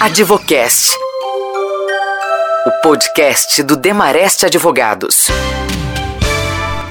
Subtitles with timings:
[0.00, 0.96] Advocast.
[2.66, 5.26] O podcast do Demareste Advogados.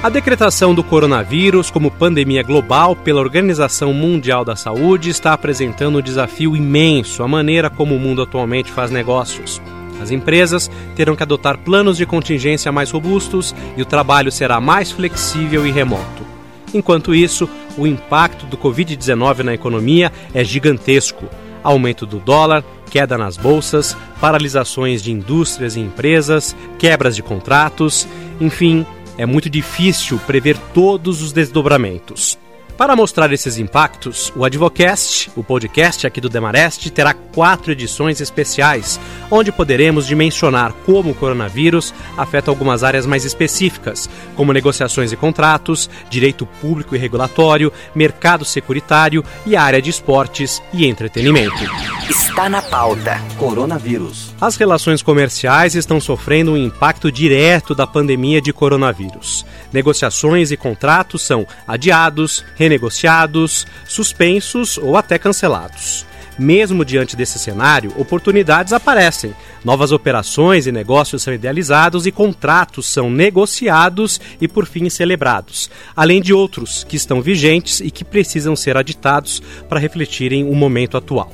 [0.00, 6.02] A decretação do coronavírus como pandemia global pela Organização Mundial da Saúde está apresentando um
[6.02, 9.60] desafio imenso à maneira como o mundo atualmente faz negócios.
[10.00, 14.92] As empresas terão que adotar planos de contingência mais robustos e o trabalho será mais
[14.92, 16.24] flexível e remoto.
[16.72, 21.28] Enquanto isso, o impacto do Covid-19 na economia é gigantesco.
[21.62, 28.06] Aumento do dólar, queda nas bolsas, paralisações de indústrias e empresas, quebras de contratos,
[28.40, 28.84] enfim,
[29.16, 32.38] é muito difícil prever todos os desdobramentos.
[32.80, 38.98] Para mostrar esses impactos, o Advocast, o podcast aqui do Demarest, terá quatro edições especiais,
[39.30, 45.90] onde poderemos dimensionar como o coronavírus afeta algumas áreas mais específicas, como negociações e contratos,
[46.08, 51.62] direito público e regulatório, mercado securitário e área de esportes e entretenimento.
[52.08, 53.20] Está na pauta.
[53.36, 54.34] Coronavírus.
[54.40, 59.44] As relações comerciais estão sofrendo um impacto direto da pandemia de coronavírus.
[59.70, 66.06] Negociações e contratos são adiados, renegociados, suspensos ou até cancelados.
[66.38, 73.10] Mesmo diante desse cenário, oportunidades aparecem, novas operações e negócios são idealizados e contratos são
[73.10, 78.76] negociados e, por fim, celebrados, além de outros que estão vigentes e que precisam ser
[78.76, 81.30] aditados para refletirem o momento atual.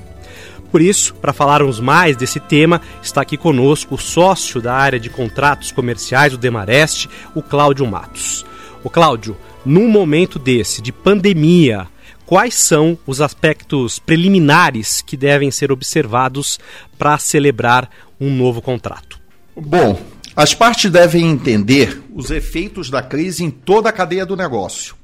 [0.73, 5.09] Por isso, para falarmos mais desse tema, está aqui conosco o sócio da área de
[5.09, 8.45] contratos comerciais do Demarest, o Cláudio Matos.
[8.87, 11.89] O Cláudio, num momento desse, de pandemia,
[12.25, 16.57] quais são os aspectos preliminares que devem ser observados
[16.97, 19.21] para celebrar um novo contrato?
[19.57, 20.01] Bom,
[20.37, 24.95] as partes devem entender os efeitos da crise em toda a cadeia do negócio.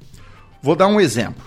[0.62, 1.42] Vou dar um exemplo.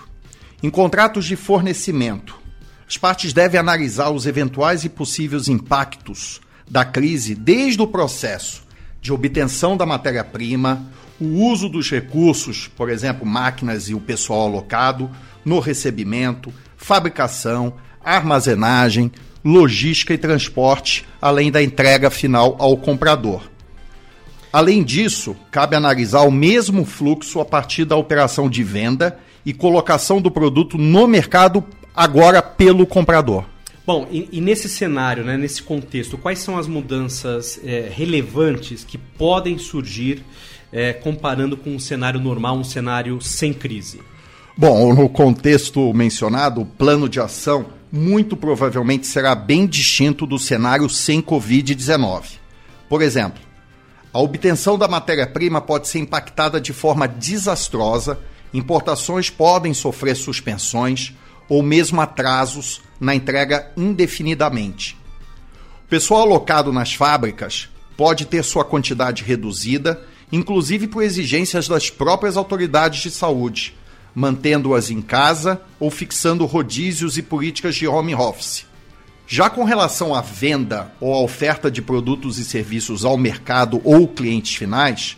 [0.62, 2.38] Em contratos de fornecimento,
[2.86, 8.62] as partes devem analisar os eventuais e possíveis impactos da crise desde o processo
[9.00, 10.84] de obtenção da matéria-prima,
[11.20, 15.10] o uso dos recursos, por exemplo, máquinas e o pessoal alocado,
[15.44, 19.10] no recebimento, fabricação, armazenagem,
[19.44, 23.42] logística e transporte, além da entrega final ao comprador.
[24.52, 30.20] Além disso, cabe analisar o mesmo fluxo a partir da operação de venda e colocação
[30.20, 33.44] do produto no mercado agora pelo comprador.
[33.86, 38.98] Bom, e, e, nesse cenário, né, nesse contexto, quais são as mudanças é, relevantes que
[38.98, 40.24] podem surgir
[40.76, 43.98] é, comparando com um cenário normal, um cenário sem crise?
[44.54, 50.86] Bom, no contexto mencionado, o plano de ação muito provavelmente será bem distinto do cenário
[50.90, 52.24] sem Covid-19.
[52.90, 53.40] Por exemplo,
[54.12, 58.18] a obtenção da matéria-prima pode ser impactada de forma desastrosa,
[58.52, 61.14] importações podem sofrer suspensões
[61.48, 64.94] ou mesmo atrasos na entrega indefinidamente.
[65.86, 72.36] O pessoal alocado nas fábricas pode ter sua quantidade reduzida, inclusive por exigências das próprias
[72.36, 73.74] autoridades de saúde,
[74.14, 78.66] mantendo-as em casa ou fixando rodízios e políticas de home office.
[79.26, 84.06] Já com relação à venda ou à oferta de produtos e serviços ao mercado ou
[84.06, 85.16] clientes finais,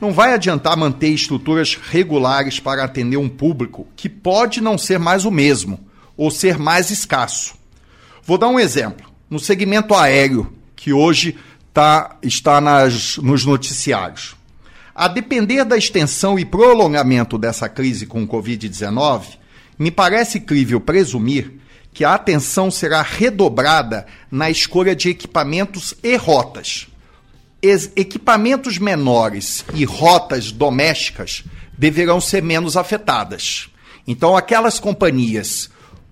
[0.00, 5.24] não vai adiantar manter estruturas regulares para atender um público que pode não ser mais
[5.24, 5.80] o mesmo
[6.16, 7.54] ou ser mais escasso.
[8.22, 9.06] Vou dar um exemplo.
[9.30, 11.36] No segmento aéreo, que hoje
[11.72, 14.35] tá, está nas, nos noticiários.
[14.98, 19.24] A depender da extensão e prolongamento dessa crise com o Covid-19,
[19.78, 21.52] me parece crível presumir
[21.92, 26.88] que a atenção será redobrada na escolha de equipamentos e rotas
[27.94, 31.44] equipamentos menores e rotas domésticas
[31.76, 33.68] deverão ser menos afetadas.
[34.06, 35.68] Então, aquelas companhias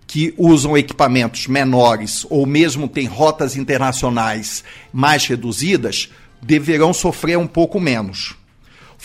[0.07, 4.63] que usam equipamentos menores ou mesmo têm rotas internacionais
[4.93, 6.11] mais reduzidas
[6.43, 8.44] deverão sofrer um pouco menos.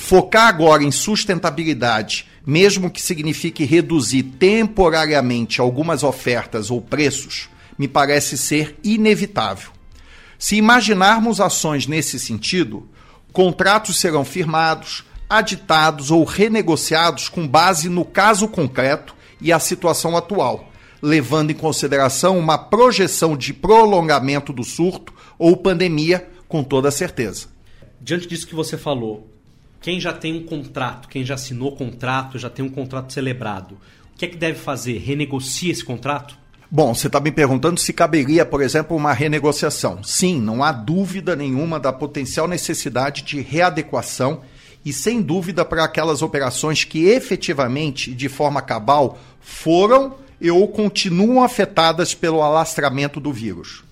[0.02, 8.36] Focar agora em sustentabilidade, mesmo que signifique reduzir temporariamente algumas ofertas ou preços, me parece
[8.36, 9.70] ser inevitável.
[10.40, 12.90] Se imaginarmos ações nesse sentido,
[13.32, 20.72] contratos serão firmados, aditados ou renegociados com base no caso concreto e a situação atual,
[21.04, 27.48] levando em consideração uma projeção de prolongamento do surto ou pandemia com toda certeza.
[28.02, 29.30] Diante disso que você falou,
[29.82, 33.78] quem já tem um contrato, quem já assinou contrato, já tem um contrato celebrado,
[34.14, 34.98] o que é que deve fazer?
[34.98, 36.38] Renegocia esse contrato?
[36.72, 40.04] Bom, você está me perguntando se caberia, por exemplo, uma renegociação.
[40.04, 44.42] Sim, não há dúvida nenhuma da potencial necessidade de readequação
[44.86, 51.44] e, sem dúvida, para aquelas operações que efetivamente, de forma cabal, foram e ou continuam
[51.44, 53.84] afetadas pelo alastramento do vírus.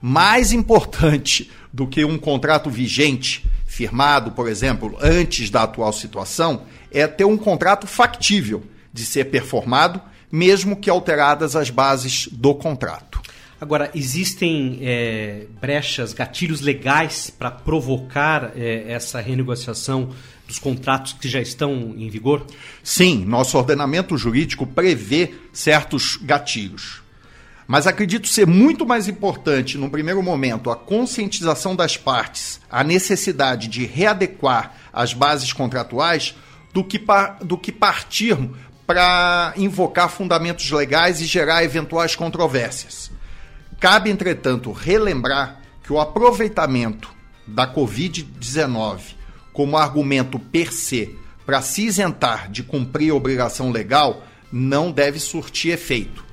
[0.00, 3.44] Mais importante do que um contrato vigente,
[3.74, 6.62] firmado, por exemplo, antes da atual situação,
[6.92, 8.62] é ter um contrato factível
[8.92, 10.00] de ser performado,
[10.30, 13.20] mesmo que alteradas as bases do contrato.
[13.60, 20.10] Agora, existem é, brechas, gatilhos legais para provocar é, essa renegociação
[20.46, 22.46] dos contratos que já estão em vigor?
[22.82, 27.03] Sim, nosso ordenamento jurídico prevê certos gatilhos.
[27.66, 33.68] Mas acredito ser muito mais importante, no primeiro momento, a conscientização das partes, a necessidade
[33.68, 36.34] de readequar as bases contratuais,
[36.74, 37.00] do que,
[37.42, 38.36] do que partir
[38.86, 43.10] para invocar fundamentos legais e gerar eventuais controvérsias.
[43.80, 47.14] Cabe, entretanto, relembrar que o aproveitamento
[47.46, 49.14] da Covid-19
[49.52, 55.72] como argumento per se para se isentar de cumprir a obrigação legal não deve surtir
[55.72, 56.24] efeito.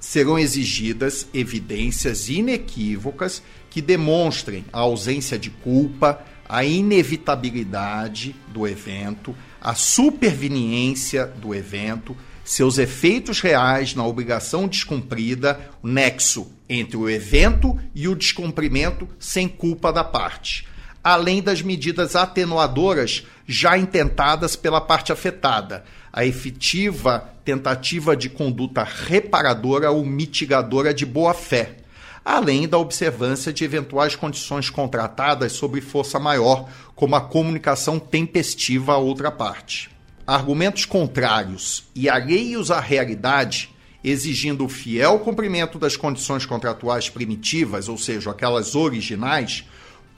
[0.00, 9.74] Serão exigidas evidências inequívocas que demonstrem a ausência de culpa, a inevitabilidade do evento, a
[9.74, 18.08] superveniência do evento, seus efeitos reais na obrigação descumprida, o nexo entre o evento e
[18.08, 20.66] o descumprimento sem culpa da parte,
[21.08, 25.82] além das medidas atenuadoras já intentadas pela parte afetada,
[26.12, 31.76] a efetiva tentativa de conduta reparadora ou mitigadora de boa-fé,
[32.22, 38.98] além da observância de eventuais condições contratadas sobre força maior, como a comunicação tempestiva à
[38.98, 39.88] outra parte.
[40.26, 43.70] Argumentos contrários e alheios à realidade,
[44.04, 49.64] exigindo o fiel cumprimento das condições contratuais primitivas, ou seja, aquelas originais,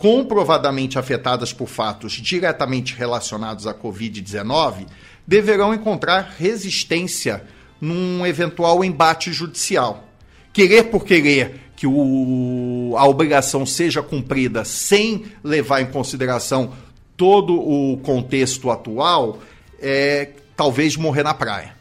[0.00, 4.86] comprovadamente afetadas por fatos diretamente relacionados à Covid-19,
[5.26, 7.44] deverão encontrar resistência
[7.78, 10.08] num eventual embate judicial.
[10.54, 16.72] Querer por querer que o, a obrigação seja cumprida sem levar em consideração
[17.14, 19.38] todo o contexto atual
[19.78, 21.79] é, talvez morrer na praia.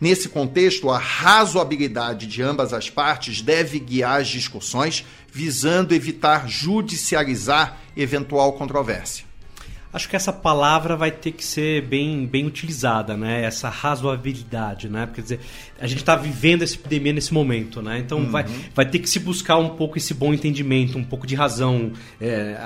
[0.00, 7.78] Nesse contexto, a razoabilidade de ambas as partes deve guiar as discussões, visando evitar judicializar
[7.96, 9.24] eventual controvérsia.
[9.96, 13.42] Acho que essa palavra vai ter que ser bem, bem utilizada, né?
[13.42, 15.08] Essa razoabilidade, né?
[15.14, 15.40] Quer dizer,
[15.80, 17.98] a gente está vivendo essa epidemia nesse momento, né?
[17.98, 18.30] Então uhum.
[18.30, 18.44] vai,
[18.74, 22.58] vai ter que se buscar um pouco esse bom entendimento, um pouco de razão, é,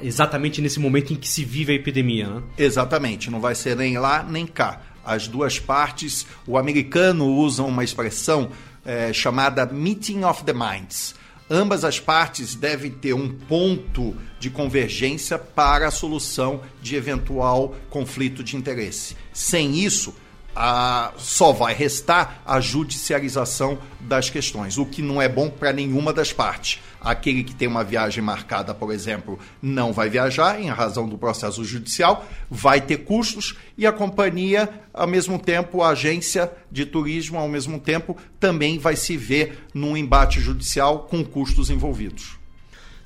[0.00, 2.42] exatamente nesse momento em que se vive a epidemia, né?
[2.56, 4.80] Exatamente, não vai ser nem lá nem cá.
[5.08, 8.50] As duas partes, o americano usa uma expressão
[8.84, 11.14] é, chamada meeting of the minds
[11.50, 18.44] ambas as partes devem ter um ponto de convergência para a solução de eventual conflito
[18.44, 19.16] de interesse.
[19.32, 20.14] Sem isso,
[20.60, 26.12] a, só vai restar a judicialização das questões, o que não é bom para nenhuma
[26.12, 26.82] das partes.
[27.00, 31.64] Aquele que tem uma viagem marcada, por exemplo, não vai viajar em razão do processo
[31.64, 37.48] judicial, vai ter custos e a companhia, ao mesmo tempo, a agência de turismo, ao
[37.48, 42.36] mesmo tempo, também vai se ver num embate judicial com custos envolvidos.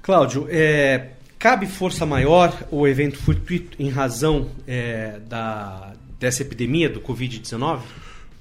[0.00, 5.91] Cláudio, é, cabe força maior o evento fortuito em razão é, da,
[6.22, 7.80] dessa epidemia do Covid-19?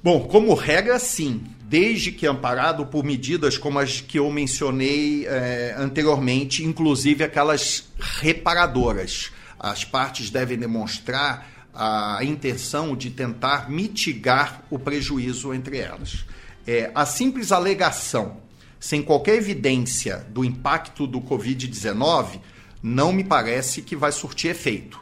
[0.04, 5.76] Bom, como regra, sim, desde que amparado por medidas como as que eu mencionei é,
[5.78, 9.32] anteriormente, inclusive aquelas reparadoras.
[9.60, 16.26] As partes devem demonstrar a intenção de tentar mitigar o prejuízo entre elas.
[16.68, 18.38] É, a simples alegação,
[18.80, 22.40] sem qualquer evidência do impacto do Covid-19,
[22.84, 25.00] não me parece que vai surtir efeito.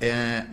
[0.00, 0.44] É,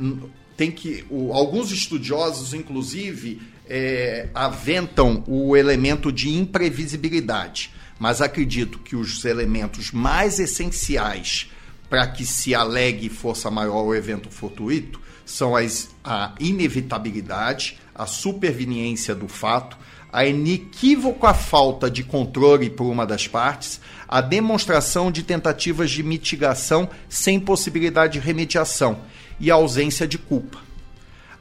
[0.59, 8.93] tem que o, alguns estudiosos, inclusive, é, aventam o elemento de imprevisibilidade, mas acredito que
[8.93, 11.49] os elementos mais essenciais
[11.89, 19.15] para que se alegue força maior ao evento fortuito são as, a inevitabilidade, a superveniência
[19.15, 19.77] do fato,
[20.11, 26.89] a inequívoca falta de controle por uma das partes, a demonstração de tentativas de mitigação
[27.07, 28.99] sem possibilidade de remediação
[29.39, 30.59] e a ausência de culpa.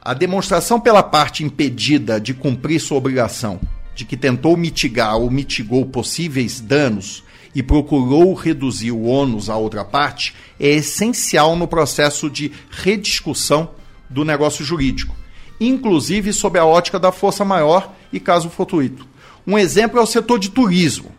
[0.01, 3.59] A demonstração pela parte impedida de cumprir sua obrigação,
[3.93, 9.83] de que tentou mitigar ou mitigou possíveis danos e procurou reduzir o ônus à outra
[9.83, 13.71] parte, é essencial no processo de rediscussão
[14.09, 15.15] do negócio jurídico,
[15.59, 19.07] inclusive sob a ótica da força maior e caso fortuito.
[19.45, 21.11] Um exemplo é o setor de turismo.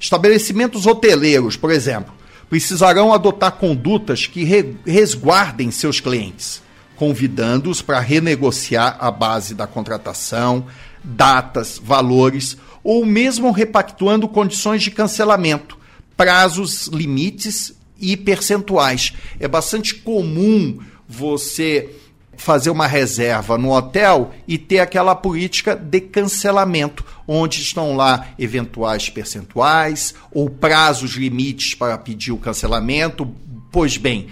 [0.00, 2.12] Estabelecimentos hoteleiros, por exemplo,
[2.48, 4.44] precisarão adotar condutas que
[4.84, 6.62] resguardem seus clientes,
[6.96, 10.66] convidando-os para renegociar a base da contratação,
[11.02, 15.76] datas, valores ou mesmo repactuando condições de cancelamento
[16.16, 19.12] prazos, limites e percentuais.
[19.38, 21.90] É bastante comum você
[22.36, 29.08] fazer uma reserva no hotel e ter aquela política de cancelamento, onde estão lá eventuais
[29.08, 33.28] percentuais ou prazos limites para pedir o cancelamento.
[33.72, 34.28] Pois bem,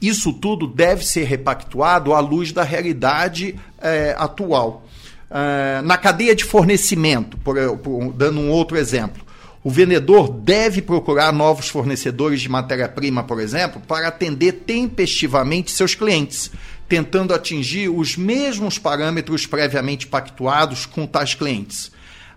[0.00, 4.84] isso tudo deve ser repactuado à luz da realidade é, atual.
[5.30, 9.26] É, na cadeia de fornecimento, por, por, dando um outro exemplo,
[9.66, 16.52] o vendedor deve procurar novos fornecedores de matéria-prima, por exemplo, para atender tempestivamente seus clientes,
[16.88, 21.90] tentando atingir os mesmos parâmetros previamente pactuados com tais clientes.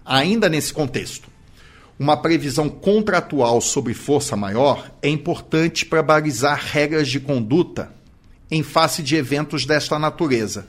[0.06, 1.30] Ainda nesse contexto,
[2.00, 7.94] uma previsão contratual sobre força maior é importante para balizar regras de conduta
[8.50, 10.66] em face de eventos desta natureza,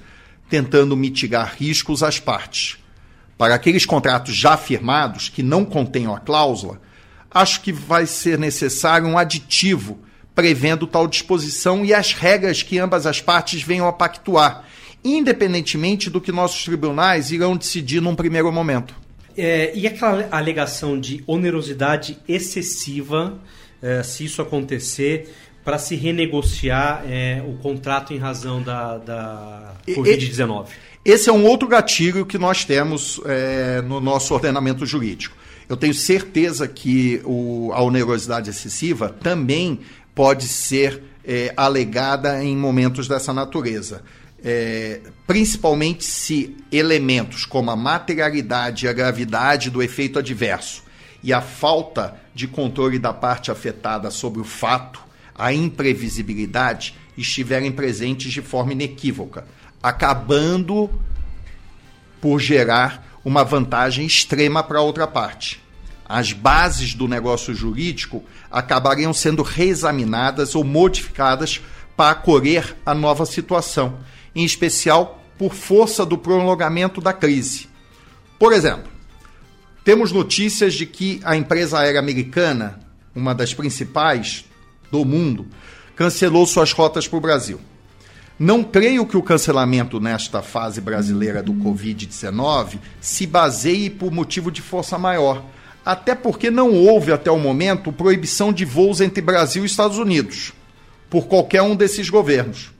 [0.50, 2.78] tentando mitigar riscos às partes.
[3.38, 6.80] Para aqueles contratos já firmados que não contenham a cláusula,
[7.30, 9.98] acho que vai ser necessário um aditivo
[10.40, 14.64] prevendo tal disposição e as regras que ambas as partes venham a pactuar,
[15.04, 18.94] independentemente do que nossos tribunais irão decidir num primeiro momento.
[19.36, 23.38] É, e aquela alegação de onerosidade excessiva,
[23.82, 25.30] é, se isso acontecer,
[25.62, 30.68] para se renegociar é, o contrato em razão da, da Covid-19?
[31.04, 35.36] Esse é um outro gatilho que nós temos é, no nosso ordenamento jurídico.
[35.70, 39.78] Eu tenho certeza que o, a onerosidade excessiva também
[40.14, 44.02] pode ser é, alegada em momentos dessa natureza.
[44.42, 50.82] É, principalmente se elementos como a materialidade e a gravidade do efeito adverso
[51.22, 55.00] e a falta de controle da parte afetada sobre o fato,
[55.34, 59.44] a imprevisibilidade, estiverem presentes de forma inequívoca
[59.82, 60.90] acabando
[62.20, 65.62] por gerar uma vantagem extrema para a outra parte.
[66.12, 71.60] As bases do negócio jurídico acabariam sendo reexaminadas ou modificadas
[71.96, 73.96] para acolher a nova situação,
[74.34, 77.68] em especial por força do prolongamento da crise.
[78.40, 78.90] Por exemplo,
[79.84, 82.80] temos notícias de que a empresa aérea americana,
[83.14, 84.44] uma das principais
[84.90, 85.46] do mundo,
[85.94, 87.60] cancelou suas rotas para o Brasil.
[88.36, 94.60] Não creio que o cancelamento nesta fase brasileira do Covid-19 se baseie por motivo de
[94.60, 95.44] força maior,
[95.84, 100.52] até porque não houve até o momento proibição de voos entre Brasil e Estados Unidos,
[101.08, 102.70] por qualquer um desses governos.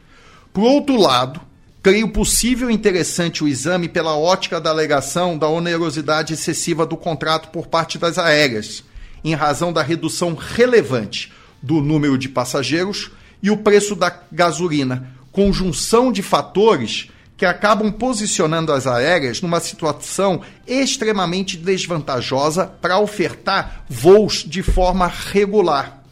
[0.53, 1.41] Por outro lado,
[1.83, 7.49] creio possível e interessante o exame pela ótica da alegação da onerosidade excessiva do contrato
[7.49, 8.85] por parte das aéreas,
[9.25, 13.11] em razão da redução relevante do número de passageiros
[13.43, 17.09] e o preço da gasolina conjunção de fatores
[17.41, 26.05] que acabam posicionando as aéreas numa situação extremamente desvantajosa para ofertar voos de forma regular.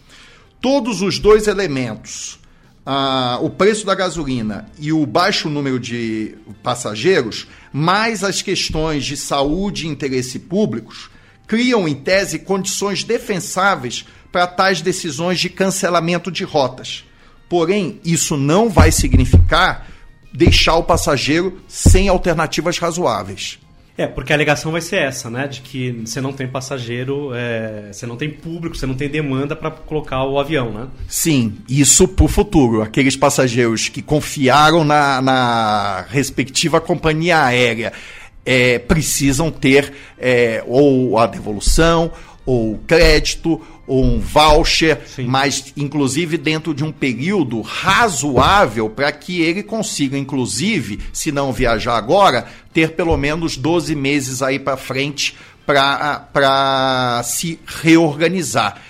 [0.58, 2.40] Todos os dois elementos,
[2.86, 9.14] ah, o preço da gasolina e o baixo número de passageiros, mais as questões de
[9.14, 11.10] saúde e interesse públicos,
[11.46, 17.04] criam, em tese, condições defensáveis para tais decisões de cancelamento de rotas.
[17.50, 19.97] Porém, isso não vai significar
[20.32, 23.58] deixar o passageiro sem alternativas razoáveis.
[23.98, 25.48] É, porque a alegação vai ser essa, né?
[25.48, 29.56] De que você não tem passageiro, é, você não tem público, você não tem demanda
[29.56, 30.86] para colocar o avião, né?
[31.08, 32.80] Sim, isso para o futuro.
[32.80, 37.92] Aqueles passageiros que confiaram na, na respectiva companhia aérea
[38.46, 42.12] é, precisam ter é, ou a devolução,
[42.46, 45.24] ou crédito, ou um voucher, Sim.
[45.24, 51.96] mas inclusive dentro de um período razoável para que ele consiga, inclusive, se não viajar
[51.96, 58.80] agora, ter pelo menos 12 meses aí para frente para se reorganizar.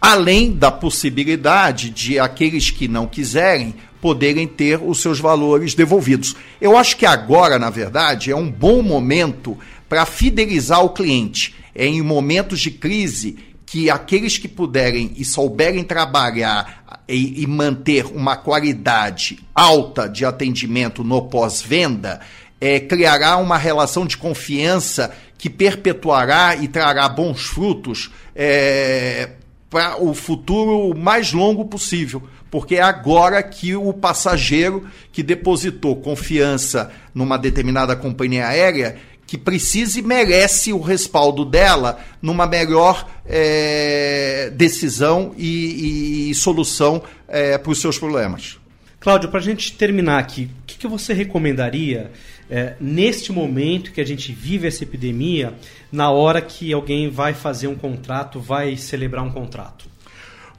[0.00, 6.36] Além da possibilidade de aqueles que não quiserem poderem ter os seus valores devolvidos.
[6.60, 11.54] Eu acho que agora, na verdade, é um bom momento para fidelizar o cliente.
[11.74, 13.36] É em momentos de crise
[13.66, 21.02] que aqueles que puderem e souberem trabalhar e, e manter uma qualidade alta de atendimento
[21.02, 22.20] no pós-venda,
[22.60, 29.30] é, criará uma relação de confiança que perpetuará e trará bons frutos é,
[29.68, 32.22] para o futuro mais longo possível.
[32.50, 38.96] Porque é agora que o passageiro que depositou confiança numa determinada companhia aérea
[39.26, 47.58] que precisa e merece o respaldo dela numa melhor é, decisão e, e solução é,
[47.58, 48.58] para os seus problemas.
[49.00, 52.10] Cláudio, para a gente terminar aqui, o que, que você recomendaria
[52.48, 55.54] é, neste momento que a gente vive essa epidemia,
[55.90, 59.86] na hora que alguém vai fazer um contrato, vai celebrar um contrato?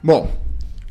[0.04, 0.32] Bom,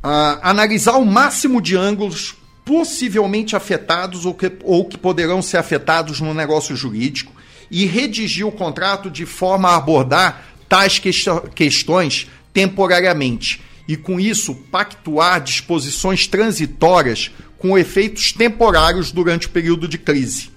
[0.02, 6.20] uh, analisar o máximo de ângulos possivelmente afetados ou que, ou que poderão ser afetados
[6.20, 7.35] no negócio jurídico
[7.70, 11.00] e redigir o contrato de forma a abordar tais
[11.54, 19.98] questões temporariamente e, com isso, pactuar disposições transitórias com efeitos temporários durante o período de
[19.98, 20.50] crise,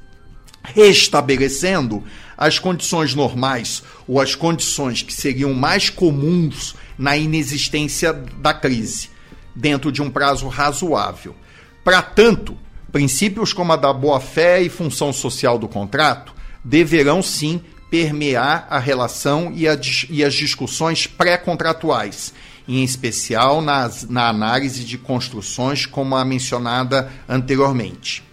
[0.63, 2.03] restabelecendo
[2.37, 9.09] as condições normais ou as condições que seriam mais comuns na inexistência da crise,
[9.55, 11.35] dentro de um prazo razoável.
[11.83, 12.57] Para tanto,
[12.91, 19.51] princípios como a da boa-fé e função social do contrato deverão sim permear a relação
[19.55, 22.33] e, a, e as discussões pré-contratuais,
[22.67, 28.23] em especial nas, na análise de construções como a mencionada anteriormente.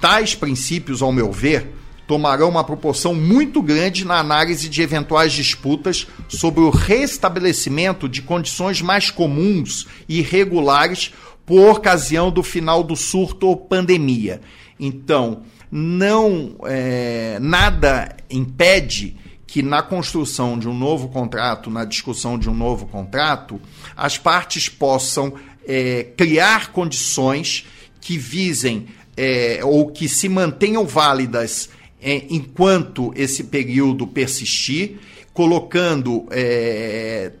[0.00, 1.72] Tais princípios, ao meu ver,
[2.06, 8.82] tomarão uma proporção muito grande na análise de eventuais disputas sobre o restabelecimento de condições
[8.82, 11.12] mais comuns e regulares
[11.46, 14.40] por ocasião do final do surto ou pandemia.
[14.78, 15.42] Então,
[15.76, 22.54] não é, nada impede que na construção de um novo contrato, na discussão de um
[22.54, 23.60] novo contrato,
[23.96, 25.34] as partes possam
[25.66, 27.66] é, criar condições
[28.00, 35.00] que visem é, ou que se mantenham válidas é, enquanto esse período persistir,
[35.32, 37.32] colocando é,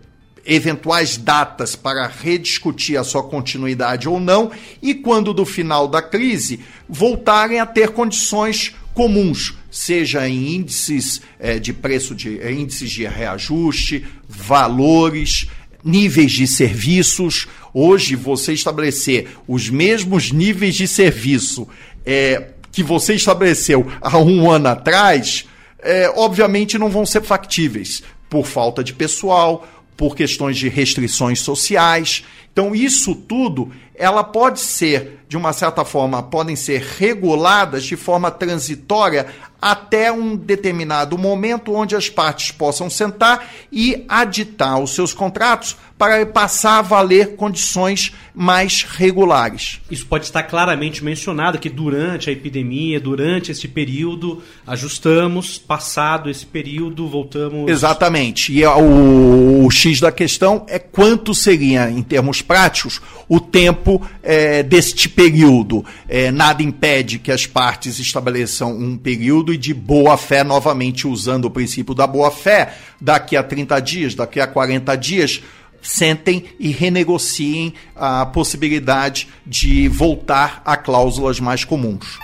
[0.46, 4.50] eventuais datas para rediscutir a sua continuidade ou não,
[4.82, 11.58] e quando do final da crise voltarem a ter condições comuns, seja em índices é,
[11.58, 15.48] de preço de é, índices de reajuste, valores,
[15.82, 17.48] níveis de serviços.
[17.72, 21.66] Hoje, você estabelecer os mesmos níveis de serviço
[22.06, 25.44] é, que você estabeleceu há um ano atrás,
[25.80, 32.24] é, obviamente não vão ser factíveis por falta de pessoal, por questões de restrições sociais.
[32.54, 38.30] Então, isso tudo, ela pode ser, de uma certa forma, podem ser reguladas de forma
[38.30, 39.26] transitória
[39.60, 46.26] até um determinado momento onde as partes possam sentar e aditar os seus contratos para
[46.26, 49.80] passar a valer condições mais regulares.
[49.90, 56.44] Isso pode estar claramente mencionado que durante a epidemia, durante esse período, ajustamos, passado esse
[56.44, 57.70] período, voltamos.
[57.70, 58.52] Exatamente.
[58.52, 64.62] E o, o X da questão é quanto seria, em termos práticos, o tempo é,
[64.62, 65.84] deste período.
[66.08, 71.46] É, nada impede que as partes estabeleçam um período e de boa fé, novamente usando
[71.46, 75.42] o princípio da boa fé, daqui a 30 dias, daqui a 40 dias,
[75.82, 82.18] sentem e renegociem a possibilidade de voltar a cláusulas mais comuns.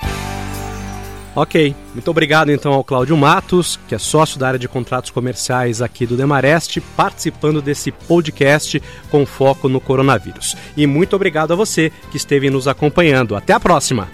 [1.35, 5.81] Ok, muito obrigado então ao Cláudio Matos, que é sócio da área de contratos comerciais
[5.81, 10.57] aqui do Demarest, participando desse podcast com foco no coronavírus.
[10.77, 13.37] E muito obrigado a você que esteve nos acompanhando.
[13.37, 14.09] Até a próxima!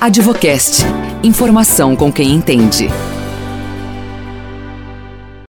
[0.00, 0.82] Advocast.
[1.22, 2.88] Informação com quem entende.